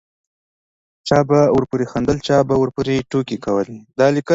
چا 1.07 1.17
به 1.29 1.39
ورپورې 1.55 1.85
خندل 1.91 2.17
چا 2.27 2.37
به 2.47 2.55
ورپورې 2.61 2.95
ټوکې 3.09 3.37
کولې. 3.45 3.75